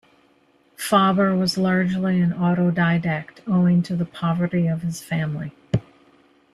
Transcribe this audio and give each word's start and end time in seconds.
Fabre 0.77 1.35
was 1.35 1.59
largely 1.59 2.19
an 2.21 2.31
autodidact, 2.31 3.37
owing 3.45 3.83
to 3.83 3.95
the 3.95 4.03
poverty 4.03 4.65
of 4.65 4.81
his 4.81 4.99
family. 4.99 5.51